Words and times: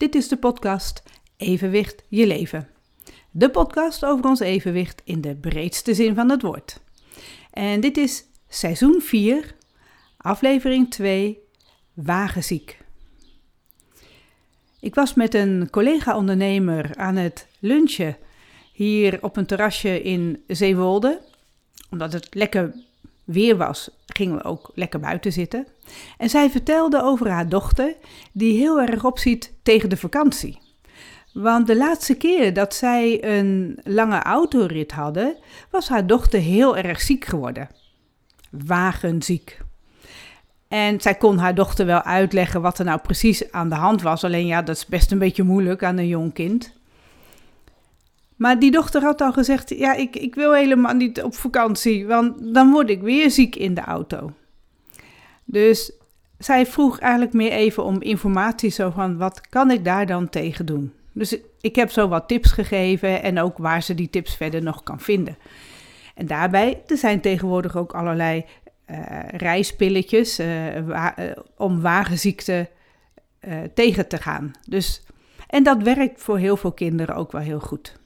Dit 0.00 0.14
is 0.14 0.28
de 0.28 0.36
podcast 0.36 1.02
Evenwicht 1.36 2.04
je 2.08 2.26
leven. 2.26 2.68
De 3.30 3.50
podcast 3.50 4.04
over 4.04 4.24
ons 4.24 4.40
evenwicht 4.40 5.02
in 5.04 5.20
de 5.20 5.36
breedste 5.36 5.94
zin 5.94 6.14
van 6.14 6.30
het 6.30 6.42
woord. 6.42 6.80
En 7.50 7.80
dit 7.80 7.96
is 7.96 8.24
seizoen 8.48 9.00
4, 9.00 9.54
aflevering 10.16 10.90
2, 10.90 11.38
wagenziek. 11.94 12.78
Ik 14.80 14.94
was 14.94 15.14
met 15.14 15.34
een 15.34 15.68
collega-ondernemer 15.70 16.96
aan 16.96 17.16
het 17.16 17.46
lunchen 17.58 18.16
hier 18.72 19.18
op 19.22 19.36
een 19.36 19.46
terrasje 19.46 20.02
in 20.02 20.42
Zeewolde. 20.46 21.20
Omdat 21.90 22.12
het 22.12 22.34
lekker 22.34 22.74
weer 23.32 23.56
was, 23.56 23.90
gingen 24.06 24.36
we 24.36 24.44
ook 24.44 24.70
lekker 24.74 25.00
buiten 25.00 25.32
zitten. 25.32 25.66
En 26.18 26.30
zij 26.30 26.50
vertelde 26.50 27.02
over 27.02 27.28
haar 27.30 27.48
dochter, 27.48 27.94
die 28.32 28.58
heel 28.58 28.80
erg 28.80 29.04
opziet 29.04 29.52
tegen 29.62 29.88
de 29.88 29.96
vakantie. 29.96 30.58
Want 31.32 31.66
de 31.66 31.76
laatste 31.76 32.14
keer 32.14 32.54
dat 32.54 32.74
zij 32.74 33.24
een 33.38 33.80
lange 33.84 34.22
autorit 34.22 34.92
hadden, 34.92 35.36
was 35.70 35.88
haar 35.88 36.06
dochter 36.06 36.40
heel 36.40 36.76
erg 36.76 37.00
ziek 37.00 37.24
geworden. 37.24 37.68
Wagenziek. 38.50 39.58
En 40.68 41.00
zij 41.00 41.14
kon 41.14 41.38
haar 41.38 41.54
dochter 41.54 41.86
wel 41.86 42.02
uitleggen 42.02 42.62
wat 42.62 42.78
er 42.78 42.84
nou 42.84 43.00
precies 43.00 43.52
aan 43.52 43.68
de 43.68 43.74
hand 43.74 44.02
was. 44.02 44.24
Alleen 44.24 44.46
ja, 44.46 44.62
dat 44.62 44.76
is 44.76 44.86
best 44.86 45.12
een 45.12 45.18
beetje 45.18 45.42
moeilijk 45.42 45.84
aan 45.84 45.98
een 45.98 46.08
jong 46.08 46.32
kind. 46.32 46.79
Maar 48.40 48.58
die 48.58 48.70
dochter 48.70 49.02
had 49.02 49.20
al 49.20 49.32
gezegd: 49.32 49.68
Ja, 49.68 49.94
ik, 49.94 50.16
ik 50.16 50.34
wil 50.34 50.54
helemaal 50.54 50.94
niet 50.94 51.22
op 51.22 51.34
vakantie, 51.34 52.06
want 52.06 52.54
dan 52.54 52.70
word 52.70 52.90
ik 52.90 53.00
weer 53.00 53.30
ziek 53.30 53.56
in 53.56 53.74
de 53.74 53.80
auto. 53.80 54.32
Dus 55.44 55.92
zij 56.38 56.66
vroeg 56.66 56.98
eigenlijk 56.98 57.32
meer 57.32 57.50
even 57.50 57.84
om 57.84 58.02
informatie, 58.02 58.70
zo 58.70 58.90
van 58.90 59.16
wat 59.16 59.48
kan 59.48 59.70
ik 59.70 59.84
daar 59.84 60.06
dan 60.06 60.28
tegen 60.28 60.66
doen? 60.66 60.92
Dus 61.12 61.36
ik 61.60 61.76
heb 61.76 61.90
zo 61.90 62.08
wat 62.08 62.28
tips 62.28 62.52
gegeven 62.52 63.22
en 63.22 63.40
ook 63.40 63.58
waar 63.58 63.82
ze 63.82 63.94
die 63.94 64.10
tips 64.10 64.36
verder 64.36 64.62
nog 64.62 64.82
kan 64.82 65.00
vinden. 65.00 65.36
En 66.14 66.26
daarbij, 66.26 66.82
er 66.86 66.96
zijn 66.96 67.20
tegenwoordig 67.20 67.76
ook 67.76 67.94
allerlei 67.94 68.44
uh, 68.90 68.96
reispilletjes 69.28 70.40
uh, 70.40 70.46
om 71.56 71.80
wagenziekte 71.80 72.68
tegen 73.74 74.08
te 74.08 74.16
gaan. 74.16 74.52
Dus, 74.68 75.02
en 75.46 75.62
dat 75.62 75.82
werkt 75.82 76.22
voor 76.22 76.38
heel 76.38 76.56
veel 76.56 76.72
kinderen 76.72 77.16
ook 77.16 77.32
wel 77.32 77.42
heel 77.42 77.60
goed. 77.60 77.98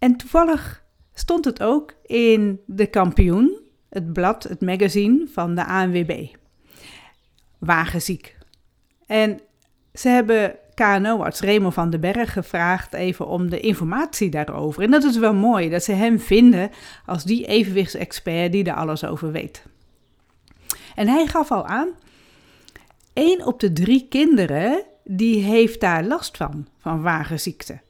En 0.00 0.16
toevallig 0.16 0.84
stond 1.14 1.44
het 1.44 1.62
ook 1.62 1.94
in 2.02 2.60
de 2.66 2.86
kampioen, 2.86 3.60
het 3.88 4.12
blad, 4.12 4.42
het 4.42 4.60
magazine 4.60 5.26
van 5.26 5.54
de 5.54 5.64
ANWB. 5.64 6.26
Wagenziek. 7.58 8.36
En 9.06 9.40
ze 9.92 10.08
hebben 10.08 10.56
KNO-arts 10.74 11.40
Remo 11.40 11.70
van 11.70 11.90
den 11.90 12.00
Berg 12.00 12.32
gevraagd 12.32 12.92
even 12.92 13.26
om 13.26 13.50
de 13.50 13.60
informatie 13.60 14.30
daarover. 14.30 14.82
En 14.82 14.90
dat 14.90 15.04
is 15.04 15.18
wel 15.18 15.34
mooi, 15.34 15.68
dat 15.68 15.84
ze 15.84 15.92
hem 15.92 16.20
vinden 16.20 16.70
als 17.06 17.24
die 17.24 17.46
evenwichtsexpert 17.46 18.52
die 18.52 18.64
er 18.64 18.74
alles 18.74 19.04
over 19.04 19.32
weet. 19.32 19.64
En 20.94 21.08
hij 21.08 21.26
gaf 21.26 21.50
al 21.50 21.66
aan, 21.66 21.88
één 23.12 23.46
op 23.46 23.60
de 23.60 23.72
drie 23.72 24.06
kinderen 24.08 24.84
die 25.04 25.42
heeft 25.42 25.80
daar 25.80 26.04
last 26.04 26.36
van, 26.36 26.68
van 26.78 27.02
wagenziekte. 27.02 27.80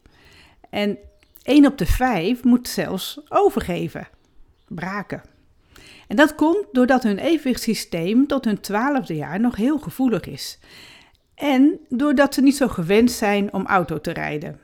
En 0.70 0.98
1 1.42 1.66
op 1.66 1.78
de 1.78 1.86
5 1.86 2.44
moet 2.44 2.69
zelfs 2.69 3.20
overgeven, 3.28 4.08
braken. 4.69 5.22
En 6.08 6.16
dat 6.16 6.34
komt 6.34 6.66
doordat 6.72 7.02
hun 7.02 7.19
evenwichtssysteem 7.19 8.27
tot 8.27 8.44
hun 8.44 8.60
twaalfde 8.60 9.14
jaar 9.14 9.41
nog 9.41 9.56
heel 9.56 9.78
gevoelig 9.78 10.24
is. 10.27 10.58
En 11.34 11.80
doordat 11.88 12.34
ze 12.34 12.41
niet 12.41 12.56
zo 12.56 12.69
gewend 12.69 13.10
zijn 13.10 13.52
om 13.52 13.66
auto 13.66 14.00
te 14.00 14.12
rijden. 14.12 14.58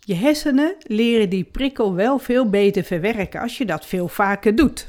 Je 0.00 0.14
hersenen 0.14 0.74
leren 0.82 1.30
die 1.30 1.44
prikkel 1.44 1.94
wel 1.94 2.18
veel 2.18 2.50
beter 2.50 2.84
verwerken 2.84 3.40
als 3.40 3.58
je 3.58 3.64
dat 3.64 3.86
veel 3.86 4.08
vaker 4.08 4.54
doet. 4.54 4.86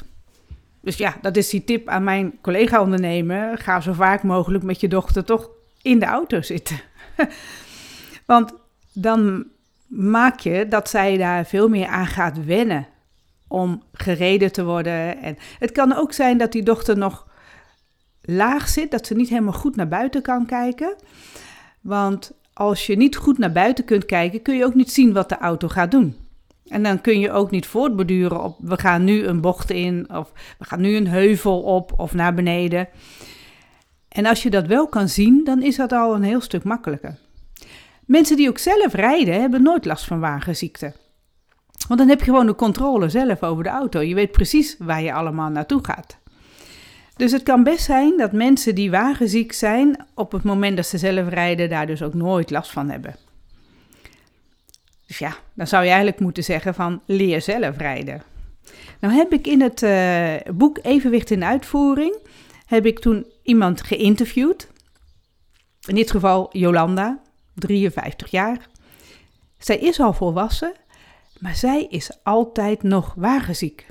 Dus 0.82 0.98
ja, 0.98 1.18
dat 1.22 1.38
is 1.38 1.50
die 1.50 1.64
tip 1.64 1.88
aan 1.88 2.04
mijn 2.04 2.42
collega-ondernemer. 2.42 3.58
Ga 3.58 3.82
zo 3.82 3.94
vaak 3.94 4.24
mogelijk 4.24 4.64
met 4.64 4.80
je 4.80 4.88
dochter 4.88 5.24
toch 5.24 5.50
in 5.82 6.00
de 6.00 6.06
auto 6.06 6.42
zitten. 6.42 6.80
Want 8.26 8.54
dan 8.94 9.46
maak 9.88 10.40
je 10.40 10.68
dat 10.68 10.90
zij 10.90 11.18
daar 11.18 11.46
veel 11.46 11.70
meer 11.70 11.88
aan 11.88 12.08
gaat 12.08 12.46
wennen 12.46 12.88
om 13.48 13.84
gereden 13.94 14.52
te 14.52 14.64
worden. 14.66 15.22
En 15.22 15.38
het 15.60 15.72
kan 15.72 15.96
ook 15.96 16.14
zijn 16.14 16.38
dat 16.38 16.52
die 16.52 16.64
dochter 16.64 16.98
nog 16.98 17.28
laag 18.22 18.68
zit, 18.68 18.92
dat 18.92 19.08
ze 19.08 19.16
niet 19.16 19.30
helemaal 19.30 19.54
goed 19.54 19.76
naar 19.76 19.88
buiten 19.88 20.22
kan 20.22 20.46
kijken. 20.46 20.96
Want 21.82 22.32
als 22.54 22.86
je 22.86 22.98
niet 22.98 23.16
goed 23.16 23.38
naar 23.38 23.52
buiten 23.52 23.86
kunt 23.86 24.06
kijken, 24.06 24.42
kun 24.42 24.56
je 24.56 24.66
ook 24.66 24.76
niet 24.76 24.92
zien 24.92 25.14
wat 25.14 25.30
de 25.30 25.38
auto 25.38 25.68
gaat 25.68 25.92
doen. 25.92 26.16
En 26.68 26.84
dan 26.84 27.02
kun 27.02 27.20
je 27.20 27.32
ook 27.32 27.52
niet 27.52 27.66
voortborduren 27.66 28.44
op 28.44 28.58
we 28.62 28.78
gaan 28.78 29.04
nu 29.04 29.26
een 29.26 29.42
bocht 29.42 29.72
in 29.72 30.10
of 30.14 30.32
we 30.58 30.66
gaan 30.66 30.82
nu 30.82 30.96
een 30.96 31.08
heuvel 31.08 31.62
op 31.62 31.94
of 31.98 32.14
naar 32.14 32.34
beneden. 32.34 32.88
En 34.08 34.26
als 34.26 34.44
je 34.44 34.50
dat 34.50 34.68
wel 34.68 34.88
kan 34.88 35.10
zien, 35.10 35.44
dan 35.44 35.62
is 35.62 35.76
dat 35.76 35.92
al 35.92 36.16
een 36.16 36.24
heel 36.24 36.42
stuk 36.42 36.64
makkelijker. 36.64 37.18
Mensen 38.08 38.38
die 38.38 38.50
ook 38.50 38.58
zelf 38.58 38.94
rijden, 38.94 39.42
hebben 39.42 39.62
nooit 39.62 39.86
last 39.86 40.06
van 40.06 40.20
wagenziekte. 40.20 40.94
Want 41.88 42.00
dan 42.00 42.10
heb 42.10 42.20
je 42.20 42.26
gewoon 42.26 42.46
de 42.46 42.56
controle 42.56 43.10
zelf 43.10 43.44
over 43.44 43.64
de 43.64 43.70
auto. 43.70 44.02
Je 44.02 44.16
weet 44.16 44.32
precies 44.32 44.76
waar 44.80 45.02
je 45.02 45.14
allemaal 45.14 45.50
naartoe 45.50 45.86
gaat. 45.86 46.18
Dus 47.16 47.32
het 47.32 47.44
kan 47.44 47.64
best 47.64 47.84
zijn 47.84 48.18
dat 48.18 48.32
mensen 48.32 48.76
die 48.76 48.92
wagenziek 48.92 49.52
zijn, 49.52 50.06
op 50.16 50.32
het 50.32 50.44
moment 50.44 50.76
dat 50.76 50.86
ze 50.86 50.98
zelf 50.98 51.30
rijden, 51.30 51.70
daar 51.70 51.88
dus 51.88 52.02
ook 52.02 52.14
nooit 52.14 52.50
last 52.50 52.72
van 52.72 52.90
hebben. 52.90 53.16
Dus 55.08 55.18
ja, 55.18 55.36
dan 55.54 55.68
zou 55.68 55.84
je 55.84 55.90
eigenlijk 55.90 56.20
moeten 56.20 56.44
zeggen 56.44 56.74
van 56.74 57.02
leer 57.06 57.42
zelf 57.42 57.78
rijden. 57.78 58.24
Nou 59.00 59.14
heb 59.14 59.34
ik 59.34 59.48
in 59.48 59.62
het 59.62 59.82
uh, 59.82 60.54
boek 60.54 60.80
Evenwicht 60.82 61.32
in 61.32 61.44
uitvoering, 61.44 62.18
heb 62.66 62.86
ik 62.86 63.00
toen 63.00 63.26
iemand 63.44 63.82
geïnterviewd. 63.82 64.68
In 65.88 65.96
dit 65.96 66.12
geval 66.12 66.50
Jolanda. 66.52 67.26
53 67.58 68.32
jaar. 68.32 68.68
Zij 69.58 69.78
is 69.78 70.00
al 70.00 70.14
volwassen, 70.14 70.74
maar 71.40 71.56
zij 71.56 71.88
is 71.90 72.18
altijd 72.24 72.84
nog 72.84 73.14
wagenziek. 73.18 73.86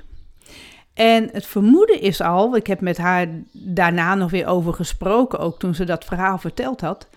En 0.93 1.29
het 1.31 1.45
vermoeden 1.45 2.01
is 2.01 2.21
al, 2.21 2.55
ik 2.55 2.67
heb 2.67 2.81
met 2.81 2.97
haar 2.97 3.27
daarna 3.51 4.15
nog 4.15 4.31
weer 4.31 4.47
over 4.47 4.73
gesproken, 4.73 5.39
ook 5.39 5.59
toen 5.59 5.75
ze 5.75 5.83
dat 5.83 6.05
verhaal 6.05 6.37
verteld 6.37 6.81
had. 6.81 7.07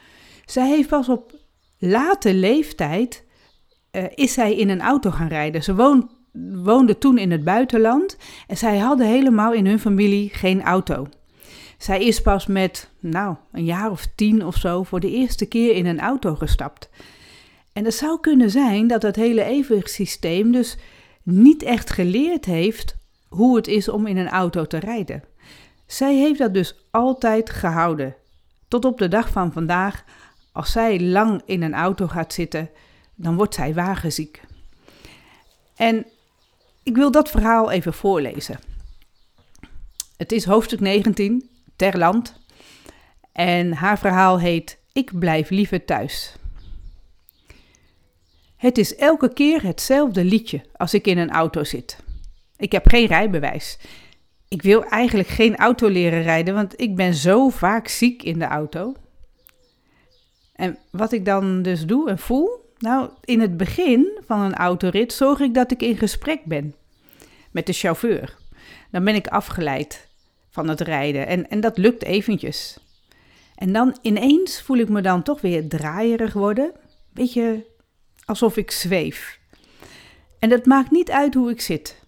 Zij 0.44 0.68
heeft 0.68 0.88
pas 0.88 1.08
op 1.08 1.32
late 1.78 2.34
leeftijd, 2.34 3.24
uh, 3.92 4.04
is 4.14 4.32
zij 4.32 4.56
in 4.56 4.68
een 4.68 4.80
auto 4.80 5.10
gaan 5.10 5.28
rijden. 5.28 5.62
Ze 5.62 5.74
woonde 6.62 6.98
toen 6.98 7.18
in 7.18 7.30
het 7.30 7.44
buitenland 7.44 8.16
en 8.46 8.56
zij 8.56 8.78
hadden 8.78 9.06
helemaal 9.06 9.52
in 9.52 9.66
hun 9.66 9.80
familie 9.80 10.28
geen 10.32 10.62
auto. 10.62 11.06
Zij 11.80 12.04
is 12.04 12.20
pas 12.20 12.46
met, 12.46 12.90
nou, 12.98 13.36
een 13.52 13.64
jaar 13.64 13.90
of 13.90 14.06
tien 14.14 14.46
of 14.46 14.56
zo 14.56 14.82
voor 14.82 15.00
de 15.00 15.10
eerste 15.10 15.46
keer 15.46 15.74
in 15.74 15.86
een 15.86 16.00
auto 16.00 16.34
gestapt. 16.34 16.88
En 17.72 17.84
het 17.84 17.94
zou 17.94 18.20
kunnen 18.20 18.50
zijn 18.50 18.86
dat 18.86 19.02
het 19.02 19.16
hele 19.16 19.44
evenwichtssysteem 19.44 20.52
dus 20.52 20.76
niet 21.22 21.62
echt 21.62 21.90
geleerd 21.90 22.44
heeft 22.44 22.96
hoe 23.28 23.56
het 23.56 23.66
is 23.66 23.88
om 23.88 24.06
in 24.06 24.16
een 24.16 24.28
auto 24.28 24.64
te 24.64 24.78
rijden. 24.78 25.24
Zij 25.86 26.14
heeft 26.14 26.38
dat 26.38 26.54
dus 26.54 26.74
altijd 26.90 27.50
gehouden. 27.50 28.14
Tot 28.68 28.84
op 28.84 28.98
de 28.98 29.08
dag 29.08 29.28
van 29.28 29.52
vandaag, 29.52 30.04
als 30.52 30.72
zij 30.72 31.00
lang 31.00 31.42
in 31.44 31.62
een 31.62 31.74
auto 31.74 32.06
gaat 32.06 32.32
zitten, 32.32 32.70
dan 33.14 33.36
wordt 33.36 33.54
zij 33.54 33.74
wagenziek. 33.74 34.40
En 35.76 36.06
ik 36.82 36.96
wil 36.96 37.10
dat 37.10 37.28
verhaal 37.28 37.70
even 37.70 37.92
voorlezen. 37.92 38.58
Het 40.16 40.32
is 40.32 40.44
hoofdstuk 40.44 40.80
19, 40.80 41.49
ter 41.80 41.98
land. 41.98 42.34
En 43.32 43.72
haar 43.72 43.98
verhaal 43.98 44.38
heet 44.40 44.78
Ik 44.92 45.18
blijf 45.18 45.50
liever 45.50 45.84
thuis. 45.84 46.34
Het 48.56 48.78
is 48.78 48.96
elke 48.96 49.32
keer 49.32 49.62
hetzelfde 49.62 50.24
liedje 50.24 50.60
als 50.76 50.94
ik 50.94 51.06
in 51.06 51.18
een 51.18 51.30
auto 51.30 51.64
zit. 51.64 51.98
Ik 52.56 52.72
heb 52.72 52.88
geen 52.88 53.06
rijbewijs. 53.06 53.78
Ik 54.48 54.62
wil 54.62 54.84
eigenlijk 54.84 55.28
geen 55.28 55.56
auto 55.56 55.88
leren 55.88 56.22
rijden, 56.22 56.54
want 56.54 56.80
ik 56.80 56.96
ben 56.96 57.14
zo 57.14 57.48
vaak 57.48 57.88
ziek 57.88 58.22
in 58.22 58.38
de 58.38 58.44
auto. 58.44 58.94
En 60.52 60.78
wat 60.90 61.12
ik 61.12 61.24
dan 61.24 61.62
dus 61.62 61.86
doe 61.86 62.10
en 62.10 62.18
voel? 62.18 62.74
Nou, 62.78 63.10
in 63.24 63.40
het 63.40 63.56
begin 63.56 64.20
van 64.26 64.40
een 64.40 64.54
autorit 64.54 65.12
zorg 65.12 65.40
ik 65.40 65.54
dat 65.54 65.70
ik 65.70 65.82
in 65.82 65.96
gesprek 65.96 66.44
ben 66.44 66.74
met 67.50 67.66
de 67.66 67.72
chauffeur. 67.72 68.36
Dan 68.90 69.04
ben 69.04 69.14
ik 69.14 69.26
afgeleid 69.26 70.08
van 70.50 70.68
het 70.68 70.80
rijden. 70.80 71.26
En, 71.26 71.50
en 71.50 71.60
dat 71.60 71.78
lukt 71.78 72.04
eventjes. 72.04 72.78
En 73.54 73.72
dan 73.72 73.96
ineens 74.02 74.62
voel 74.62 74.76
ik 74.76 74.88
me 74.88 75.00
dan 75.00 75.22
toch 75.22 75.40
weer 75.40 75.68
draaierig 75.68 76.32
worden. 76.32 76.72
Beetje 77.12 77.66
alsof 78.24 78.56
ik 78.56 78.70
zweef. 78.70 79.38
En 80.38 80.48
dat 80.48 80.66
maakt 80.66 80.90
niet 80.90 81.10
uit 81.10 81.34
hoe 81.34 81.50
ik 81.50 81.60
zit. 81.60 82.02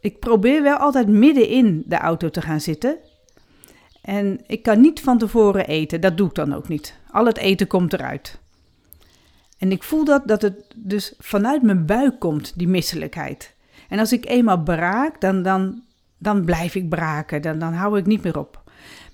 Ik 0.00 0.18
probeer 0.18 0.62
wel 0.62 0.76
altijd 0.76 1.08
midden 1.08 1.48
in 1.48 1.82
de 1.86 1.96
auto 1.96 2.30
te 2.30 2.42
gaan 2.42 2.60
zitten. 2.60 2.98
En 4.02 4.40
ik 4.46 4.62
kan 4.62 4.80
niet 4.80 5.00
van 5.00 5.18
tevoren 5.18 5.66
eten, 5.66 6.00
dat 6.00 6.16
doe 6.16 6.28
ik 6.28 6.34
dan 6.34 6.54
ook 6.54 6.68
niet. 6.68 6.98
Al 7.10 7.26
het 7.26 7.36
eten 7.36 7.66
komt 7.66 7.92
eruit. 7.92 8.38
En 9.58 9.72
ik 9.72 9.82
voel 9.82 10.04
dat, 10.04 10.28
dat 10.28 10.42
het 10.42 10.74
dus 10.76 11.14
vanuit 11.18 11.62
mijn 11.62 11.86
buik 11.86 12.18
komt, 12.20 12.58
die 12.58 12.68
misselijkheid. 12.68 13.54
En 13.88 13.98
als 13.98 14.12
ik 14.12 14.26
eenmaal 14.26 14.62
braak, 14.62 15.20
dan, 15.20 15.42
dan, 15.42 15.82
dan 16.18 16.44
blijf 16.44 16.74
ik 16.74 16.88
braken, 16.88 17.42
dan, 17.42 17.58
dan 17.58 17.72
hou 17.72 17.98
ik 17.98 18.06
niet 18.06 18.22
meer 18.22 18.38
op. 18.38 18.62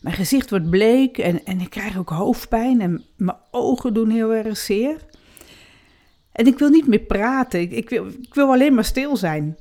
Mijn 0.00 0.14
gezicht 0.14 0.50
wordt 0.50 0.70
bleek 0.70 1.18
en, 1.18 1.44
en 1.44 1.60
ik 1.60 1.70
krijg 1.70 1.98
ook 1.98 2.08
hoofdpijn 2.08 2.80
en 2.80 3.04
mijn 3.16 3.36
ogen 3.50 3.94
doen 3.94 4.10
heel 4.10 4.34
erg 4.34 4.56
zeer. 4.56 4.96
En 6.32 6.46
ik 6.46 6.58
wil 6.58 6.68
niet 6.68 6.86
meer 6.86 7.00
praten, 7.00 7.72
ik, 7.72 7.90
wil, 7.90 8.06
ik 8.06 8.34
wil 8.34 8.52
alleen 8.52 8.74
maar 8.74 8.84
stil 8.84 9.16
zijn. 9.16 9.56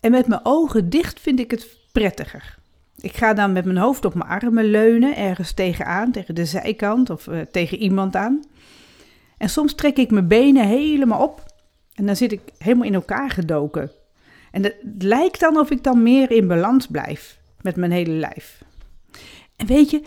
En 0.00 0.10
met 0.10 0.26
mijn 0.26 0.40
ogen 0.42 0.90
dicht 0.90 1.20
vind 1.20 1.40
ik 1.40 1.50
het 1.50 1.78
prettiger. 1.92 2.58
Ik 2.96 3.16
ga 3.16 3.34
dan 3.34 3.52
met 3.52 3.64
mijn 3.64 3.76
hoofd 3.76 4.04
op 4.04 4.14
mijn 4.14 4.30
armen 4.30 4.64
leunen, 4.64 5.16
ergens 5.16 5.52
tegenaan, 5.52 6.10
tegen 6.10 6.34
de 6.34 6.44
zijkant 6.44 7.10
of 7.10 7.26
uh, 7.26 7.40
tegen 7.40 7.78
iemand 7.78 8.16
aan. 8.16 8.42
En 9.38 9.48
soms 9.48 9.74
trek 9.74 9.96
ik 9.96 10.10
mijn 10.10 10.28
benen 10.28 10.66
helemaal 10.66 11.22
op 11.22 11.42
en 11.94 12.06
dan 12.06 12.16
zit 12.16 12.32
ik 12.32 12.40
helemaal 12.58 12.86
in 12.86 12.94
elkaar 12.94 13.30
gedoken. 13.30 13.90
En 14.54 14.62
het 14.62 14.76
lijkt 14.98 15.40
dan 15.40 15.58
of 15.58 15.70
ik 15.70 15.82
dan 15.82 16.02
meer 16.02 16.30
in 16.30 16.46
balans 16.46 16.86
blijf 16.86 17.38
met 17.60 17.76
mijn 17.76 17.90
hele 17.90 18.12
lijf. 18.12 18.62
En 19.56 19.66
weet 19.66 19.90
je, 19.90 20.02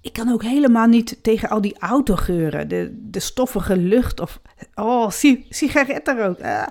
ik 0.00 0.12
kan 0.12 0.32
ook 0.32 0.42
helemaal 0.42 0.86
niet 0.86 1.18
tegen 1.22 1.48
al 1.48 1.60
die 1.60 1.78
autogeuren, 1.78 2.68
de, 2.68 2.96
de 3.10 3.20
stoffige 3.20 3.76
lucht 3.76 4.20
of 4.20 4.40
oh, 4.74 5.10
sigarettenrook. 5.48 6.40
Ah. 6.40 6.66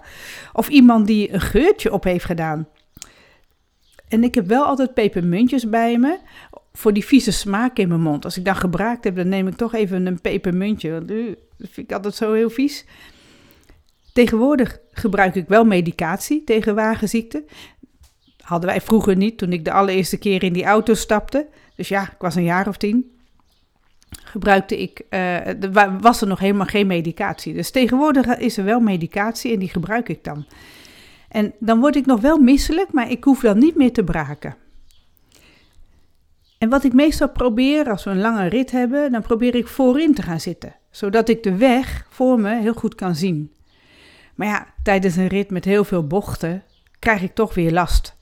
Of 0.54 0.70
iemand 0.70 1.08
die 1.08 1.34
een 1.34 1.42
geurtje 1.42 1.94
op 1.94 2.04
heeft 2.04 2.26
gedaan. 2.26 2.68
En 4.08 4.24
ik 4.24 4.36
heb 4.36 4.48
wel 4.48 4.64
altijd 4.64 4.94
pepermuntjes 4.94 5.70
bij 5.70 5.98
me 5.98 6.18
voor 6.74 6.94
die 6.94 7.06
vieze 7.06 7.32
smaak 7.32 7.78
in 7.78 7.88
mijn 7.88 8.02
mond. 8.02 8.26
Als 8.26 8.38
ik 8.38 8.46
dan 8.46 8.56
gebruikt 8.56 9.04
heb, 9.04 9.16
dan 9.16 9.30
neem 9.30 9.48
ik 9.48 9.56
toch 9.56 9.74
even 9.74 10.06
een 10.06 10.22
pepermuntje. 10.22 10.92
Want 10.92 11.12
uh, 11.12 11.36
dat 11.58 11.70
vind 11.72 11.90
ik 11.90 11.96
altijd 11.96 12.16
zo 12.16 12.34
heel 12.34 12.50
vies. 12.50 12.86
Tegenwoordig 14.18 14.80
gebruik 14.92 15.36
ik 15.36 15.48
wel 15.48 15.66
medicatie 15.66 16.44
tegen 16.44 16.76
wagenziekte. 16.76 17.44
Hadden 18.44 18.70
wij 18.70 18.82
vroeger 18.82 19.16
niet 19.16 19.38
toen 19.38 19.54
ik 19.54 19.66
de 19.66 19.72
allereerste 19.72 20.18
keer 20.18 20.44
in 20.44 20.54
die 20.54 20.64
auto 20.64 20.94
stapte. 20.94 21.48
Dus 21.76 21.88
ja, 21.88 22.02
ik 22.02 22.20
was 22.20 22.36
een 22.36 22.44
jaar 22.44 22.68
of 22.68 22.78
tien. 22.78 23.12
Gebruikte 24.10 24.82
ik, 24.82 25.02
uh, 25.10 25.38
was 26.00 26.22
er 26.22 26.28
nog 26.28 26.40
helemaal 26.40 26.66
geen 26.66 26.88
medicatie. 26.88 27.54
Dus 27.54 27.72
tegenwoordig 27.72 28.38
is 28.38 28.58
er 28.58 28.64
wel 28.64 28.80
medicatie 28.80 29.54
en 29.54 29.60
die 29.60 29.70
gebruik 29.70 30.10
ik 30.10 30.24
dan. 30.24 30.46
En 31.30 31.54
dan 31.60 31.80
word 31.80 31.96
ik 31.96 32.06
nog 32.06 32.22
wel 32.22 32.38
misselijk, 32.38 32.92
maar 32.92 33.12
ik 33.12 33.24
hoef 33.24 33.40
dan 33.40 33.58
niet 33.58 33.76
meer 33.76 33.94
te 33.94 34.04
braken. 34.04 34.56
En 36.58 36.70
wat 36.70 36.84
ik 36.84 36.94
meestal 36.94 37.30
probeer 37.30 37.90
als 37.90 38.04
we 38.04 38.10
een 38.10 38.22
lange 38.22 38.48
rit 38.48 38.72
hebben, 38.72 39.12
dan 39.12 39.22
probeer 39.22 39.56
ik 39.56 39.68
voorin 39.68 40.14
te 40.14 40.22
gaan 40.22 40.40
zitten, 40.40 40.76
zodat 40.92 41.30
ik 41.30 41.44
de 41.44 41.56
weg 41.56 42.06
voor 42.10 42.40
me 42.40 42.56
heel 42.56 42.74
goed 42.74 42.96
kan 42.96 43.16
zien. 43.16 43.56
Maar 44.38 44.48
ja, 44.48 44.68
tijdens 44.84 45.16
een 45.16 45.28
rit 45.28 45.50
met 45.50 45.66
heel 45.66 45.84
veel 45.84 46.08
bochten 46.08 46.64
krijg 47.00 47.22
ik 47.22 47.36
toch 47.36 47.54
weer 47.54 47.72
last. 47.72 48.16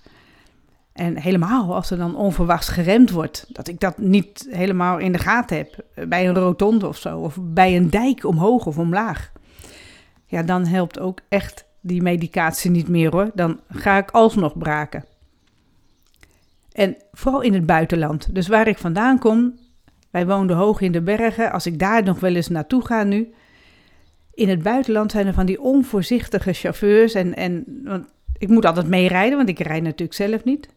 En 0.93 1.17
helemaal 1.17 1.75
als 1.75 1.91
er 1.91 1.97
dan 1.97 2.15
onverwachts 2.15 2.67
geremd 2.67 3.11
wordt, 3.11 3.45
dat 3.47 3.67
ik 3.67 3.79
dat 3.79 3.97
niet 3.97 4.47
helemaal 4.49 4.97
in 4.97 5.11
de 5.11 5.17
gaten 5.17 5.57
heb, 5.57 5.85
bij 6.07 6.27
een 6.27 6.35
rotonde 6.35 6.87
of 6.87 6.97
zo, 6.97 7.19
of 7.19 7.37
bij 7.41 7.75
een 7.75 7.89
dijk 7.89 8.25
omhoog 8.25 8.65
of 8.65 8.77
omlaag. 8.77 9.31
Ja, 10.25 10.43
dan 10.43 10.65
helpt 10.65 10.99
ook 10.99 11.19
echt 11.29 11.65
die 11.81 12.01
medicatie 12.01 12.71
niet 12.71 12.87
meer 12.87 13.11
hoor. 13.11 13.31
Dan 13.33 13.59
ga 13.69 13.97
ik 13.97 14.11
alsnog 14.11 14.57
braken. 14.57 15.05
En 16.71 16.97
vooral 17.11 17.41
in 17.41 17.53
het 17.53 17.65
buitenland. 17.65 18.35
Dus 18.35 18.47
waar 18.47 18.67
ik 18.67 18.77
vandaan 18.77 19.19
kom, 19.19 19.59
wij 20.09 20.25
woonden 20.25 20.55
hoog 20.55 20.81
in 20.81 20.91
de 20.91 21.01
bergen. 21.01 21.51
Als 21.51 21.65
ik 21.65 21.79
daar 21.79 22.03
nog 22.03 22.19
wel 22.19 22.35
eens 22.35 22.47
naartoe 22.47 22.85
ga 22.85 23.03
nu. 23.03 23.33
In 24.35 24.49
het 24.49 24.63
buitenland 24.63 25.11
zijn 25.11 25.27
er 25.27 25.33
van 25.33 25.45
die 25.45 25.61
onvoorzichtige 25.61 26.53
chauffeurs. 26.53 27.13
En, 27.13 27.35
en 27.35 27.81
want 27.83 28.05
ik 28.37 28.47
moet 28.47 28.65
altijd 28.65 28.87
meerijden, 28.87 29.37
want 29.37 29.49
ik 29.49 29.59
rijd 29.59 29.83
natuurlijk 29.83 30.13
zelf 30.13 30.43
niet. 30.43 30.69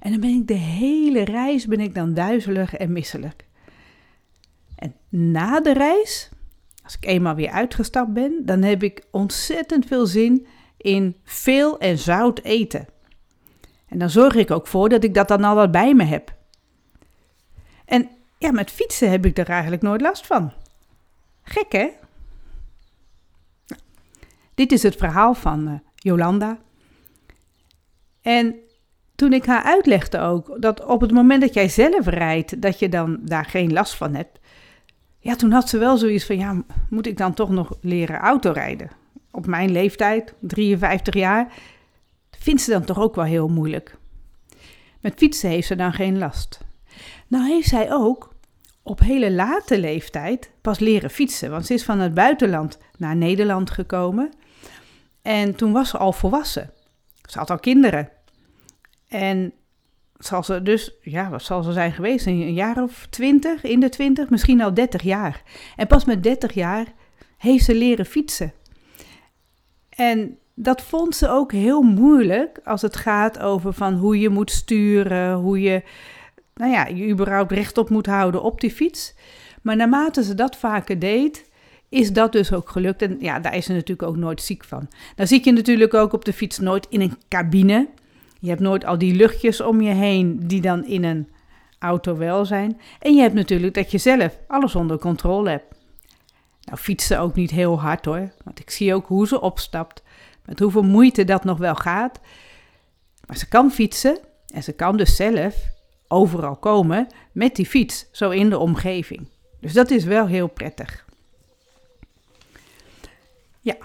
En 0.00 0.10
dan 0.10 0.20
ben 0.20 0.30
ik 0.30 0.46
de 0.46 0.54
hele 0.54 1.24
reis 1.24 1.66
ben 1.66 1.80
ik 1.80 1.94
dan 1.94 2.14
duizelig 2.14 2.74
en 2.74 2.92
misselijk. 2.92 3.44
En 4.76 4.94
na 5.08 5.60
de 5.60 5.72
reis, 5.72 6.30
als 6.84 6.96
ik 6.96 7.04
eenmaal 7.04 7.34
weer 7.34 7.50
uitgestapt 7.50 8.12
ben, 8.12 8.42
dan 8.44 8.62
heb 8.62 8.82
ik 8.82 9.04
ontzettend 9.10 9.86
veel 9.86 10.06
zin 10.06 10.46
in 10.76 11.16
veel 11.24 11.78
en 11.78 11.98
zout 11.98 12.40
eten. 12.42 12.86
En 13.88 13.98
dan 13.98 14.10
zorg 14.10 14.34
ik 14.34 14.50
ook 14.50 14.66
voor 14.66 14.88
dat 14.88 15.04
ik 15.04 15.14
dat 15.14 15.28
dan 15.28 15.44
al 15.44 15.54
wat 15.54 15.70
bij 15.70 15.94
me 15.94 16.04
heb. 16.04 16.34
En 17.84 18.08
ja, 18.38 18.52
met 18.52 18.70
fietsen 18.70 19.10
heb 19.10 19.26
ik 19.26 19.38
er 19.38 19.48
eigenlijk 19.48 19.82
nooit 19.82 20.00
last 20.00 20.26
van. 20.26 20.52
Gek 21.42 21.72
hè? 21.72 21.88
Dit 24.54 24.72
is 24.72 24.82
het 24.82 24.96
verhaal 24.96 25.34
van 25.34 25.68
uh, 25.68 25.74
Jolanda. 25.94 26.58
En 28.22 28.54
toen 29.14 29.32
ik 29.32 29.44
haar 29.44 29.62
uitlegde 29.62 30.18
ook 30.18 30.56
dat 30.60 30.84
op 30.84 31.00
het 31.00 31.12
moment 31.12 31.40
dat 31.40 31.54
jij 31.54 31.68
zelf 31.68 32.06
rijdt, 32.06 32.62
dat 32.62 32.78
je 32.78 32.88
dan 32.88 33.18
daar 33.22 33.44
geen 33.44 33.72
last 33.72 33.94
van 33.94 34.14
hebt. 34.14 34.38
Ja, 35.18 35.36
toen 35.36 35.52
had 35.52 35.68
ze 35.68 35.78
wel 35.78 35.96
zoiets 35.96 36.24
van, 36.24 36.38
ja, 36.38 36.62
moet 36.90 37.06
ik 37.06 37.16
dan 37.16 37.34
toch 37.34 37.50
nog 37.50 37.76
leren 37.80 38.18
autorijden? 38.18 38.90
Op 39.30 39.46
mijn 39.46 39.72
leeftijd, 39.72 40.34
53 40.40 41.14
jaar, 41.14 41.52
vindt 42.38 42.62
ze 42.62 42.70
dan 42.70 42.84
toch 42.84 42.98
ook 43.00 43.14
wel 43.14 43.24
heel 43.24 43.48
moeilijk. 43.48 43.96
Met 45.00 45.14
fietsen 45.16 45.50
heeft 45.50 45.66
ze 45.66 45.76
dan 45.76 45.92
geen 45.92 46.18
last. 46.18 46.60
Nou 47.26 47.46
heeft 47.46 47.68
zij 47.68 47.92
ook 47.92 48.34
op 48.82 49.00
hele 49.00 49.32
late 49.32 49.78
leeftijd 49.78 50.50
pas 50.60 50.78
leren 50.78 51.10
fietsen, 51.10 51.50
want 51.50 51.66
ze 51.66 51.74
is 51.74 51.84
van 51.84 51.98
het 51.98 52.14
buitenland 52.14 52.78
naar 52.96 53.16
Nederland 53.16 53.70
gekomen. 53.70 54.32
En 55.24 55.54
toen 55.54 55.72
was 55.72 55.88
ze 55.88 55.98
al 55.98 56.12
volwassen. 56.12 56.70
Ze 57.28 57.38
had 57.38 57.50
al 57.50 57.58
kinderen. 57.58 58.08
En 59.08 59.52
zal 60.18 60.42
ze 60.42 60.62
dus, 60.62 60.92
ja, 61.00 61.30
wat 61.30 61.42
zal 61.42 61.62
ze 61.62 61.72
zijn 61.72 61.92
geweest? 61.92 62.26
Een 62.26 62.54
jaar 62.54 62.82
of 62.82 63.06
twintig, 63.10 63.62
in 63.62 63.80
de 63.80 63.88
twintig, 63.88 64.30
misschien 64.30 64.62
al 64.62 64.74
dertig 64.74 65.02
jaar. 65.02 65.42
En 65.76 65.86
pas 65.86 66.04
met 66.04 66.22
dertig 66.22 66.52
jaar 66.52 66.86
heeft 67.38 67.64
ze 67.64 67.74
leren 67.74 68.06
fietsen. 68.06 68.52
En 69.88 70.38
dat 70.54 70.82
vond 70.82 71.16
ze 71.16 71.28
ook 71.28 71.52
heel 71.52 71.82
moeilijk 71.82 72.60
als 72.64 72.82
het 72.82 72.96
gaat 72.96 73.38
over 73.38 73.72
van 73.72 73.94
hoe 73.94 74.18
je 74.18 74.28
moet 74.28 74.50
sturen, 74.50 75.34
hoe 75.34 75.60
je, 75.60 75.82
nou 76.54 76.72
ja, 76.72 76.86
je 76.86 77.08
überhaupt 77.08 77.52
rechtop 77.52 77.90
moet 77.90 78.06
houden 78.06 78.42
op 78.42 78.60
die 78.60 78.72
fiets. 78.72 79.14
Maar 79.62 79.76
naarmate 79.76 80.24
ze 80.24 80.34
dat 80.34 80.56
vaker 80.56 80.98
deed, 80.98 81.50
is 81.88 82.12
dat 82.12 82.32
dus 82.32 82.52
ook 82.52 82.68
gelukt. 82.68 83.02
En 83.02 83.16
ja, 83.20 83.40
daar 83.40 83.56
is 83.56 83.64
ze 83.64 83.72
natuurlijk 83.72 84.08
ook 84.08 84.16
nooit 84.16 84.42
ziek 84.42 84.64
van. 84.64 84.88
Dan 85.16 85.26
zit 85.26 85.44
je 85.44 85.52
natuurlijk 85.52 85.94
ook 85.94 86.12
op 86.12 86.24
de 86.24 86.32
fiets 86.32 86.58
nooit 86.58 86.86
in 86.88 87.00
een 87.00 87.18
cabine. 87.28 87.88
Je 88.40 88.48
hebt 88.48 88.60
nooit 88.60 88.84
al 88.84 88.98
die 88.98 89.14
luchtjes 89.14 89.60
om 89.60 89.80
je 89.80 89.92
heen 89.92 90.40
die 90.46 90.60
dan 90.60 90.86
in 90.86 91.04
een 91.04 91.28
auto 91.78 92.16
wel 92.16 92.44
zijn. 92.44 92.80
En 92.98 93.14
je 93.14 93.20
hebt 93.20 93.34
natuurlijk 93.34 93.74
dat 93.74 93.90
je 93.90 93.98
zelf 93.98 94.38
alles 94.46 94.74
onder 94.74 94.98
controle 94.98 95.50
hebt. 95.50 95.74
Nou, 96.60 96.78
fietsen 96.78 97.20
ook 97.20 97.34
niet 97.34 97.50
heel 97.50 97.80
hard 97.80 98.04
hoor, 98.04 98.32
want 98.44 98.58
ik 98.58 98.70
zie 98.70 98.94
ook 98.94 99.06
hoe 99.06 99.26
ze 99.26 99.40
opstapt, 99.40 100.02
met 100.44 100.58
hoeveel 100.58 100.82
moeite 100.82 101.24
dat 101.24 101.44
nog 101.44 101.58
wel 101.58 101.74
gaat. 101.74 102.20
Maar 103.26 103.36
ze 103.36 103.48
kan 103.48 103.70
fietsen 103.70 104.18
en 104.54 104.62
ze 104.62 104.72
kan 104.72 104.96
dus 104.96 105.16
zelf 105.16 105.54
overal 106.08 106.56
komen 106.56 107.06
met 107.32 107.56
die 107.56 107.66
fiets, 107.66 108.06
zo 108.12 108.30
in 108.30 108.50
de 108.50 108.58
omgeving. 108.58 109.28
Dus 109.60 109.72
dat 109.72 109.90
is 109.90 110.04
wel 110.04 110.26
heel 110.26 110.46
prettig. 110.46 111.04
Ja, 113.64 113.76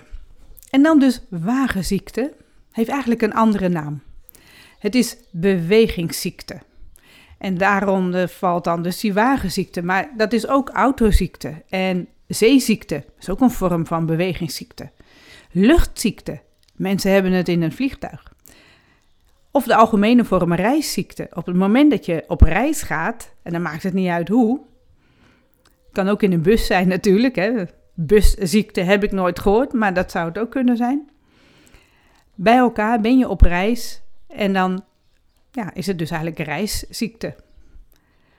en 0.70 0.84
dan 0.84 1.00
dus 1.00 1.22
wagenziekte 1.30 2.34
heeft 2.72 2.90
eigenlijk 2.90 3.22
een 3.22 3.34
andere 3.34 3.70
naam. 3.70 4.02
Het 4.80 4.96
is 4.96 5.18
bewegingsziekte. 5.32 6.60
En 7.38 7.58
daarom 7.58 8.28
valt 8.28 8.64
dan 8.64 8.84
dus 8.84 9.00
die 9.00 9.14
wagenziekte. 9.14 9.84
Maar 9.84 10.10
dat 10.18 10.34
is 10.34 10.48
ook 10.48 10.70
autoziekte 10.70 11.64
en 11.70 12.08
zeeziekte. 12.28 13.06
is 13.20 13.30
ook 13.30 13.42
een 13.42 13.52
vorm 13.52 13.88
van 13.88 14.06
bewegingsziekte. 14.06 14.92
Luchtziekte. 15.52 16.42
Mensen 16.76 17.12
hebben 17.12 17.32
het 17.32 17.48
in 17.48 17.62
een 17.62 17.72
vliegtuig. 17.72 18.34
Of 19.52 19.64
de 19.64 19.76
algemene 19.76 20.26
vorm 20.26 20.54
reisziekte. 20.54 21.28
Op 21.34 21.46
het 21.46 21.56
moment 21.56 21.92
dat 21.92 22.06
je 22.06 22.24
op 22.28 22.42
reis 22.42 22.82
gaat, 22.82 23.34
en 23.42 23.52
dan 23.52 23.62
maakt 23.62 23.84
het 23.84 23.94
niet 23.94 24.10
uit 24.10 24.28
hoe. 24.28 24.62
Kan 25.92 26.10
ook 26.10 26.24
in 26.24 26.32
een 26.32 26.42
bus 26.42 26.66
zijn 26.66 26.88
natuurlijk. 26.88 27.36
Hè. 27.36 27.64
Busziekte 28.02 28.82
heb 28.82 29.04
ik 29.04 29.12
nooit 29.12 29.40
gehoord, 29.40 29.74
maar 29.74 29.94
dat 29.94 30.12
zou 30.12 30.28
het 30.28 30.38
ook 30.38 30.52
kunnen 30.52 30.78
zijn. 30.78 31.10
Bij 32.36 32.58
elkaar 32.58 33.02
ben 33.02 33.18
je 33.18 33.30
op 33.30 33.42
reis 33.42 34.02
en 34.28 34.54
dan 34.54 34.84
ja, 35.52 35.74
is 35.74 35.88
het 35.88 35.98
dus 35.98 36.10
eigenlijk 36.10 36.40
reisziekte. 36.40 37.36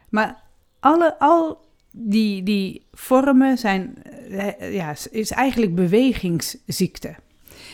Maar 0.09 0.43
alle, 0.81 1.19
al 1.19 1.65
die, 1.91 2.43
die 2.43 2.87
vormen 2.93 3.59
zijn, 3.59 4.03
eh, 4.03 4.75
ja, 4.75 4.95
is 5.11 5.31
eigenlijk 5.31 5.75
bewegingsziekte. 5.75 7.15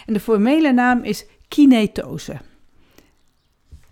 En 0.07 0.13
de 0.13 0.21
formele 0.21 0.73
naam 0.73 1.03
is 1.03 1.27
kinetose. 1.49 2.37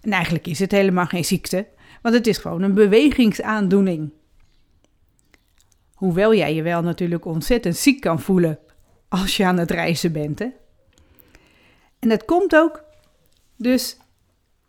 En 0.00 0.12
eigenlijk 0.12 0.46
is 0.46 0.58
het 0.58 0.70
helemaal 0.70 1.06
geen 1.06 1.24
ziekte, 1.24 1.66
Want 2.02 2.14
het 2.14 2.26
is 2.26 2.38
gewoon 2.38 2.62
een 2.62 2.74
bewegingsaandoening. 2.74 4.10
Hoewel 5.94 6.34
jij 6.34 6.54
je 6.54 6.62
wel 6.62 6.82
natuurlijk 6.82 7.24
ontzettend 7.24 7.76
ziek 7.76 8.00
kan 8.00 8.20
voelen 8.20 8.58
als 9.08 9.36
je 9.36 9.44
aan 9.44 9.58
het 9.58 9.70
reizen 9.70 10.12
bent. 10.12 10.38
Hè? 10.38 10.48
En 11.98 12.08
dat 12.08 12.24
komt 12.24 12.56
ook 12.56 12.84
dus 13.56 13.96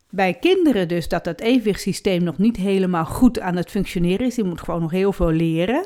bij 0.09 0.33
kinderen 0.33 0.87
dus 0.87 1.07
dat 1.07 1.25
het 1.25 1.41
evenwichtssysteem 1.41 2.23
nog 2.23 2.37
niet 2.37 2.57
helemaal 2.57 3.05
goed 3.05 3.39
aan 3.39 3.55
het 3.55 3.69
functioneren 3.69 4.25
is. 4.25 4.35
Je 4.35 4.43
moet 4.43 4.61
gewoon 4.61 4.81
nog 4.81 4.91
heel 4.91 5.13
veel 5.13 5.31
leren. 5.31 5.85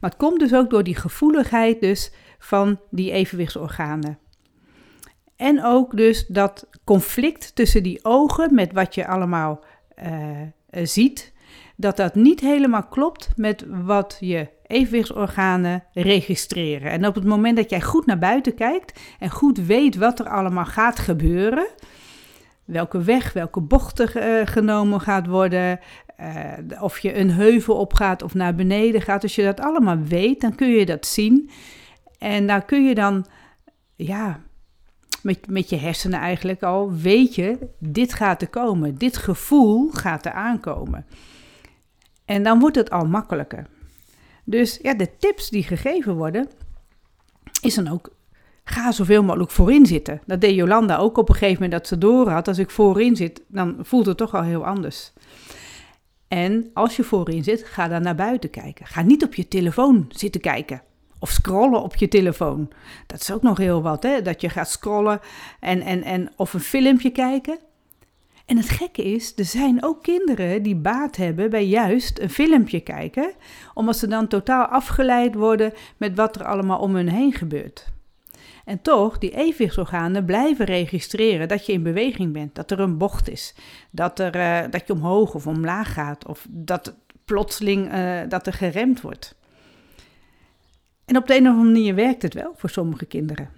Maar 0.00 0.10
het 0.10 0.18
komt 0.18 0.38
dus 0.38 0.54
ook 0.54 0.70
door 0.70 0.84
die 0.84 0.94
gevoeligheid 0.94 1.80
dus 1.80 2.12
van 2.38 2.80
die 2.90 3.10
evenwichtsorganen. 3.10 4.18
En 5.36 5.64
ook 5.64 5.96
dus 5.96 6.26
dat 6.26 6.68
conflict 6.84 7.54
tussen 7.54 7.82
die 7.82 8.04
ogen 8.04 8.54
met 8.54 8.72
wat 8.72 8.94
je 8.94 9.06
allemaal 9.06 9.64
uh, 10.04 10.40
ziet, 10.82 11.32
dat 11.80 11.96
dat 11.96 12.14
niet 12.14 12.40
helemaal 12.40 12.86
klopt 12.86 13.28
met 13.36 13.64
wat 13.68 14.16
je 14.20 14.48
evenwichtsorganen 14.66 15.84
registreren. 15.92 16.90
En 16.90 17.06
op 17.06 17.14
het 17.14 17.24
moment 17.24 17.56
dat 17.56 17.70
jij 17.70 17.80
goed 17.80 18.06
naar 18.06 18.18
buiten 18.18 18.54
kijkt 18.54 19.00
en 19.18 19.30
goed 19.30 19.58
weet 19.58 19.96
wat 19.96 20.18
er 20.18 20.28
allemaal 20.28 20.64
gaat 20.64 20.98
gebeuren, 20.98 21.66
welke 22.64 23.02
weg, 23.02 23.32
welke 23.32 23.60
bochten 23.60 24.10
uh, 24.16 24.46
genomen 24.46 25.00
gaat 25.00 25.26
worden, 25.26 25.80
uh, 26.20 26.82
of 26.82 26.98
je 26.98 27.16
een 27.16 27.30
heuvel 27.30 27.76
opgaat 27.76 28.22
of 28.22 28.34
naar 28.34 28.54
beneden 28.54 29.00
gaat. 29.00 29.22
Als 29.22 29.34
je 29.34 29.42
dat 29.42 29.60
allemaal 29.60 29.98
weet, 29.98 30.40
dan 30.40 30.54
kun 30.54 30.68
je 30.68 30.86
dat 30.86 31.06
zien. 31.06 31.50
En 32.18 32.46
daar 32.46 32.64
kun 32.64 32.84
je 32.84 32.94
dan, 32.94 33.26
ja, 33.96 34.40
met, 35.22 35.46
met 35.48 35.70
je 35.70 35.76
hersenen 35.76 36.20
eigenlijk 36.20 36.62
al, 36.62 36.92
weet 36.92 37.34
je, 37.34 37.58
dit 37.78 38.14
gaat 38.14 38.42
er 38.42 38.48
komen. 38.48 38.94
Dit 38.94 39.16
gevoel 39.16 39.90
gaat 39.90 40.26
er 40.26 40.32
aankomen. 40.32 41.06
En 42.30 42.42
dan 42.42 42.60
wordt 42.60 42.76
het 42.76 42.90
al 42.90 43.06
makkelijker. 43.06 43.66
Dus 44.44 44.78
ja, 44.82 44.94
de 44.94 45.16
tips 45.18 45.48
die 45.48 45.62
gegeven 45.62 46.14
worden, 46.14 46.48
is 47.62 47.74
dan 47.74 47.88
ook 47.88 48.10
ga 48.64 48.92
zoveel 48.92 49.22
mogelijk 49.22 49.50
voorin 49.50 49.86
zitten. 49.86 50.20
Dat 50.26 50.40
deed 50.40 50.54
Jolanda 50.54 50.96
ook 50.96 51.18
op 51.18 51.28
een 51.28 51.34
gegeven 51.34 51.62
moment 51.62 51.72
dat 51.72 51.86
ze 51.86 51.98
door 51.98 52.28
had. 52.28 52.48
Als 52.48 52.58
ik 52.58 52.70
voorin 52.70 53.16
zit, 53.16 53.42
dan 53.48 53.76
voelt 53.80 54.06
het 54.06 54.16
toch 54.16 54.34
al 54.34 54.42
heel 54.42 54.66
anders. 54.66 55.12
En 56.28 56.70
als 56.74 56.96
je 56.96 57.04
voorin 57.04 57.44
zit, 57.44 57.64
ga 57.64 57.88
dan 57.88 58.02
naar 58.02 58.14
buiten 58.14 58.50
kijken. 58.50 58.86
Ga 58.86 59.02
niet 59.02 59.24
op 59.24 59.34
je 59.34 59.48
telefoon 59.48 60.06
zitten 60.08 60.40
kijken. 60.40 60.82
Of 61.18 61.30
scrollen 61.30 61.82
op 61.82 61.96
je 61.96 62.08
telefoon. 62.08 62.70
Dat 63.06 63.20
is 63.20 63.32
ook 63.32 63.42
nog 63.42 63.58
heel 63.58 63.82
wat, 63.82 64.02
hè? 64.02 64.22
Dat 64.22 64.40
je 64.40 64.48
gaat 64.48 64.70
scrollen 64.70 65.20
en, 65.60 65.80
en, 65.80 66.02
en 66.02 66.32
of 66.36 66.54
een 66.54 66.60
filmpje 66.60 67.10
kijken. 67.10 67.58
En 68.50 68.56
het 68.56 68.68
gekke 68.68 69.04
is, 69.04 69.32
er 69.36 69.44
zijn 69.44 69.84
ook 69.84 70.02
kinderen 70.02 70.62
die 70.62 70.76
baat 70.76 71.16
hebben 71.16 71.50
bij 71.50 71.66
juist 71.66 72.18
een 72.18 72.30
filmpje 72.30 72.80
kijken, 72.80 73.32
omdat 73.74 73.96
ze 73.96 74.06
dan 74.06 74.28
totaal 74.28 74.64
afgeleid 74.64 75.34
worden 75.34 75.72
met 75.96 76.16
wat 76.16 76.36
er 76.36 76.44
allemaal 76.44 76.78
om 76.78 76.94
hun 76.94 77.08
heen 77.08 77.32
gebeurt. 77.32 77.92
En 78.64 78.82
toch, 78.82 79.18
die 79.18 79.36
evenwichtsorganen 79.36 80.24
blijven 80.24 80.64
registreren 80.64 81.48
dat 81.48 81.66
je 81.66 81.72
in 81.72 81.82
beweging 81.82 82.32
bent, 82.32 82.54
dat 82.54 82.70
er 82.70 82.80
een 82.80 82.98
bocht 82.98 83.30
is, 83.30 83.54
dat, 83.90 84.18
er, 84.18 84.36
uh, 84.36 84.70
dat 84.70 84.86
je 84.86 84.92
omhoog 84.92 85.34
of 85.34 85.46
omlaag 85.46 85.92
gaat, 85.92 86.26
of 86.26 86.46
dat 86.48 86.96
plotseling 87.24 87.94
uh, 87.94 88.20
dat 88.28 88.46
er 88.46 88.52
geremd 88.52 89.00
wordt. 89.00 89.34
En 91.04 91.16
op 91.16 91.26
de 91.26 91.36
een 91.36 91.46
of 91.46 91.52
andere 91.52 91.72
manier 91.72 91.94
werkt 91.94 92.22
het 92.22 92.34
wel 92.34 92.54
voor 92.56 92.70
sommige 92.70 93.04
kinderen. 93.06 93.50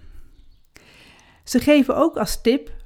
Ze 1.43 1.59
geven 1.59 1.95
ook 1.95 2.17
als 2.17 2.41
tip 2.41 2.81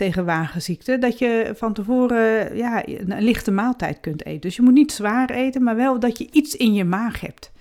tegen 0.00 0.24
wagenziekte 0.24 0.98
dat 0.98 1.18
je 1.18 1.52
van 1.54 1.72
tevoren 1.72 2.56
ja, 2.56 2.86
een 2.86 3.22
lichte 3.22 3.50
maaltijd 3.50 4.00
kunt 4.00 4.24
eten. 4.24 4.40
Dus 4.40 4.56
je 4.56 4.62
moet 4.62 4.72
niet 4.72 4.92
zwaar 4.92 5.30
eten, 5.30 5.62
maar 5.62 5.76
wel 5.76 6.00
dat 6.00 6.18
je 6.18 6.28
iets 6.32 6.56
in 6.56 6.74
je 6.74 6.84
maag 6.84 7.20
hebt. 7.20 7.52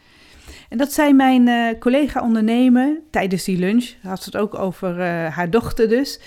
En 0.70 0.78
dat 0.78 0.94
zei 0.94 1.14
mijn 1.14 1.48
uh, 1.48 1.80
collega 1.80 2.22
ondernemer 2.22 3.00
tijdens 3.12 3.44
die 3.44 3.58
lunch, 3.58 3.94
had 4.02 4.24
ze 4.24 4.30
het 4.30 4.38
ook 4.38 4.56
over 4.56 5.00
uh, 5.00 5.36
haar 5.36 5.50
dochter 5.50 5.90
dus. 5.90 6.20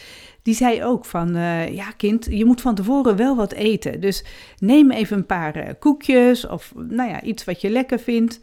Die 0.43 0.55
zei 0.55 0.85
ook 0.85 1.05
van, 1.05 1.37
uh, 1.37 1.75
ja 1.75 1.91
kind, 1.91 2.27
je 2.31 2.45
moet 2.45 2.61
van 2.61 2.75
tevoren 2.75 3.17
wel 3.17 3.37
wat 3.37 3.53
eten. 3.53 4.01
Dus 4.01 4.25
neem 4.59 4.91
even 4.91 5.17
een 5.17 5.27
paar 5.27 5.75
koekjes 5.75 6.47
of 6.47 6.73
nou 6.75 7.11
ja, 7.11 7.23
iets 7.23 7.45
wat 7.45 7.61
je 7.61 7.71
lekker 7.71 7.99
vindt. 7.99 8.41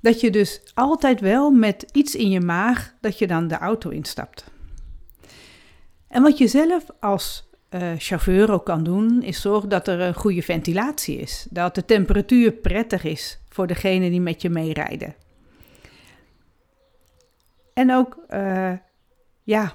Dat 0.00 0.20
je 0.20 0.30
dus 0.30 0.60
altijd 0.74 1.20
wel 1.20 1.50
met 1.50 1.86
iets 1.92 2.14
in 2.14 2.30
je 2.30 2.40
maag, 2.40 2.94
dat 3.00 3.18
je 3.18 3.26
dan 3.26 3.48
de 3.48 3.58
auto 3.58 3.90
instapt. 3.90 4.50
En 6.12 6.22
wat 6.22 6.38
je 6.38 6.48
zelf 6.48 6.84
als 7.00 7.50
uh, 7.70 7.92
chauffeur 7.98 8.52
ook 8.52 8.64
kan 8.64 8.84
doen, 8.84 9.22
is 9.22 9.40
zorgen 9.40 9.68
dat 9.68 9.88
er 9.88 10.00
een 10.00 10.14
goede 10.14 10.42
ventilatie 10.42 11.18
is. 11.18 11.46
Dat 11.50 11.74
de 11.74 11.84
temperatuur 11.84 12.52
prettig 12.52 13.04
is 13.04 13.40
voor 13.48 13.66
degene 13.66 14.10
die 14.10 14.20
met 14.20 14.42
je 14.42 14.50
meerijden. 14.50 15.14
En 17.74 17.92
ook, 17.94 18.16
uh, 18.30 18.72
ja, 19.42 19.72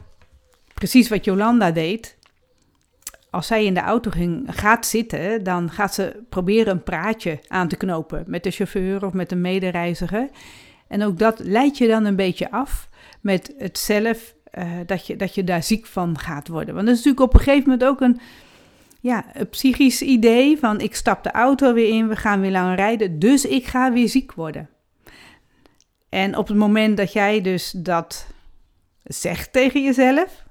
precies 0.74 1.10
wat 1.10 1.25
Jolanda 1.25 1.72
deed. 1.72 2.17
Als 3.29 3.48
zij 3.48 3.65
in 3.65 3.74
de 3.74 3.79
auto 3.82 4.12
ging, 4.12 4.48
gaat 4.48 4.86
zitten, 4.86 5.44
dan 5.44 5.72
gaat 5.72 5.94
ze 5.94 6.24
proberen 6.29 6.74
een 6.74 6.84
praatje 6.84 7.39
aan 7.48 7.67
te 7.67 7.75
knopen 7.77 8.24
met 8.27 8.44
de 8.44 8.51
chauffeur 8.51 9.06
of 9.06 9.13
met 9.13 9.32
een 9.32 9.41
medereiziger. 9.41 10.29
En 10.88 11.03
ook 11.03 11.20
dat 11.20 11.39
leidt 11.39 11.77
je 11.77 11.88
dan 11.88 12.06
een 12.06 12.15
beetje 12.15 12.51
af 12.51 12.89
met 13.22 13.53
het 13.58 13.77
zelf 13.77 14.36
uh, 14.54 14.72
dat, 14.86 15.08
je, 15.08 15.16
dat 15.16 15.36
je 15.36 15.44
daar 15.44 15.63
ziek 15.63 15.86
van 15.86 16.20
gaat 16.20 16.48
worden. 16.48 16.74
Want 16.74 16.88
dat 16.88 16.96
is 16.98 17.04
natuurlijk 17.04 17.34
op 17.34 17.39
een 17.39 17.46
gegeven 17.46 17.70
moment 17.70 17.89
ook 17.89 18.01
een, 18.01 18.20
ja, 19.01 19.25
een 19.34 19.50
psychisch 19.50 20.01
idee 20.01 20.58
van 20.58 20.80
ik 20.80 20.96
stap 20.96 21.24
de 21.24 21.32
auto 21.32 21.74
weer 21.74 21.89
in, 21.89 22.08
we 22.08 22.16
gaan 22.16 22.42
weer 22.42 22.51
langer 22.51 22.75
rijden, 22.75 23.20
dus 23.20 23.46
ik 23.46 23.66
ga 23.66 23.94
weer 23.94 24.10
ziek 24.10 24.34
worden. 24.34 24.70
En 26.10 26.38
op 26.38 26.48
het 26.48 26.58
moment 26.58 26.98
dat 26.98 27.13
jij 27.13 27.42
dus 27.42 27.72
dat 27.72 28.27
zegt 29.04 29.54
tegen 29.54 29.84
jezelf, 29.84 30.46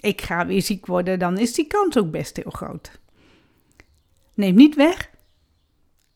ik 0.00 0.20
ga 0.20 0.46
weer 0.46 0.62
ziek 0.62 0.86
worden, 0.86 1.18
dan 1.18 1.38
is 1.38 1.54
die 1.54 1.66
kans 1.66 1.98
ook 1.98 2.10
best 2.10 2.36
heel 2.36 2.50
groot. 2.50 3.00
Neem 4.34 4.54
niet 4.54 4.74
weg. 4.74 5.10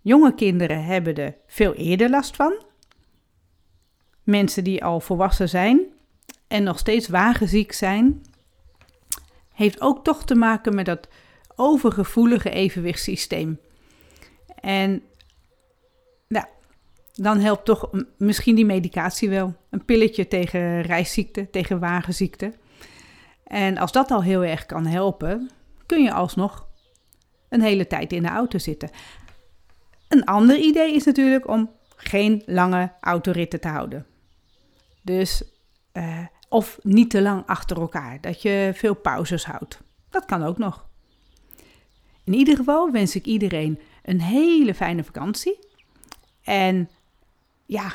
Jonge 0.00 0.34
kinderen 0.34 0.84
hebben 0.84 1.14
er 1.14 1.36
veel 1.46 1.74
eerder 1.74 2.10
last 2.10 2.36
van. 2.36 2.64
Mensen 4.22 4.64
die 4.64 4.84
al 4.84 5.00
volwassen 5.00 5.48
zijn 5.48 5.80
en 6.48 6.62
nog 6.62 6.78
steeds 6.78 7.08
wagenziek 7.08 7.72
zijn, 7.72 8.22
heeft 9.52 9.80
ook 9.80 10.04
toch 10.04 10.24
te 10.24 10.34
maken 10.34 10.74
met 10.74 10.86
dat 10.86 11.08
overgevoelige 11.54 12.50
evenwichtssysteem. 12.50 13.60
En 14.60 15.02
nou, 16.28 16.46
dan 17.12 17.38
helpt 17.38 17.64
toch 17.64 17.90
misschien 18.18 18.54
die 18.54 18.64
medicatie 18.64 19.28
wel. 19.28 19.54
Een 19.70 19.84
pilletje 19.84 20.28
tegen 20.28 20.82
reisziekte, 20.82 21.50
tegen 21.50 21.78
wagenziekte. 21.78 22.52
En 23.44 23.78
als 23.78 23.92
dat 23.92 24.10
al 24.10 24.22
heel 24.22 24.44
erg 24.44 24.66
kan 24.66 24.86
helpen, 24.86 25.50
kun 25.86 26.02
je 26.02 26.12
alsnog 26.12 26.68
een 27.48 27.62
hele 27.62 27.86
tijd 27.86 28.12
in 28.12 28.22
de 28.22 28.28
auto 28.28 28.58
zitten. 28.58 28.90
Een 30.08 30.24
ander 30.24 30.56
idee 30.56 30.94
is 30.94 31.04
natuurlijk 31.04 31.48
om 31.48 31.70
geen 31.96 32.42
lange 32.46 32.92
autoritten 33.00 33.60
te 33.60 33.68
houden. 33.68 34.06
Dus, 35.02 35.42
uh, 35.92 36.26
of 36.48 36.78
niet 36.82 37.10
te 37.10 37.22
lang 37.22 37.42
achter 37.46 37.80
elkaar, 37.80 38.20
dat 38.20 38.42
je 38.42 38.70
veel 38.74 38.94
pauzes 38.94 39.44
houdt. 39.44 39.80
Dat 40.10 40.24
kan 40.24 40.42
ook 40.42 40.58
nog. 40.58 40.86
In 42.24 42.32
ieder 42.32 42.56
geval 42.56 42.90
wens 42.90 43.14
ik 43.16 43.24
iedereen 43.24 43.80
een 44.02 44.20
hele 44.20 44.74
fijne 44.74 45.04
vakantie. 45.04 45.58
En 46.42 46.88
ja, 47.66 47.92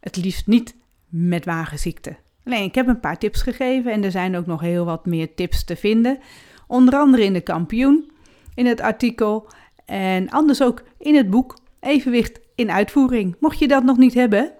het 0.00 0.16
liefst 0.16 0.46
niet 0.46 0.74
met 1.08 1.44
wagenziekte. 1.44 2.16
Alleen, 2.44 2.64
ik 2.64 2.74
heb 2.74 2.86
een 2.86 3.00
paar 3.00 3.18
tips 3.18 3.42
gegeven 3.42 3.92
en 3.92 4.04
er 4.04 4.10
zijn 4.10 4.36
ook 4.36 4.46
nog 4.46 4.60
heel 4.60 4.84
wat 4.84 5.06
meer 5.06 5.34
tips 5.34 5.64
te 5.64 5.76
vinden. 5.76 6.18
Onder 6.66 6.94
andere 6.94 7.24
in 7.24 7.32
de 7.32 7.40
kampioen, 7.40 8.12
in 8.54 8.66
het 8.66 8.80
artikel 8.80 9.46
en 9.84 10.28
anders 10.30 10.62
ook 10.62 10.82
in 10.98 11.14
het 11.14 11.30
boek 11.30 11.58
Evenwicht 11.80 12.40
in 12.54 12.70
uitvoering. 12.70 13.36
Mocht 13.40 13.58
je 13.58 13.68
dat 13.68 13.84
nog 13.84 13.96
niet 13.96 14.14
hebben, 14.14 14.52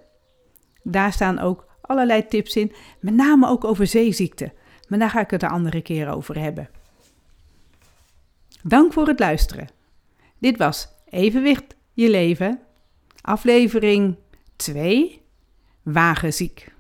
daar 0.83 1.13
staan 1.13 1.39
ook 1.39 1.67
allerlei 1.93 2.27
tips 2.27 2.57
in, 2.57 2.73
met 3.01 3.15
name 3.15 3.49
ook 3.49 3.65
over 3.65 3.87
zeeziekte. 3.87 4.53
Maar 4.89 4.99
daar 4.99 5.11
ga 5.11 5.21
ik 5.21 5.31
het 5.31 5.43
een 5.43 5.49
andere 5.49 5.83
keer 5.83 6.09
over 6.09 6.39
hebben. 6.39 6.69
Dank 8.63 8.93
voor 8.93 9.07
het 9.07 9.19
luisteren. 9.19 9.69
Dit 10.39 10.57
was 10.57 10.89
Evenwicht 11.09 11.75
je 11.93 12.11
leven, 12.11 12.61
aflevering 13.21 14.17
2, 14.57 15.23
Wagenziek. 15.83 16.72